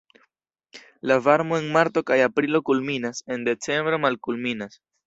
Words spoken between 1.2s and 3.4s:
varmo en marto kaj aprilo kulminas,